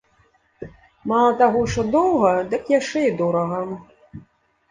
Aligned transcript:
Мала 1.09 1.29
таго, 1.41 1.59
што 1.73 1.83
доўга, 1.95 2.31
дык 2.53 2.63
яшчэ 2.79 2.99
і 3.09 3.11
дорага. 3.19 3.59